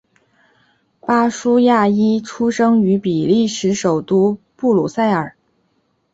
[0.99, 5.35] 巴舒亚伊出生于比利时首都布鲁塞尔。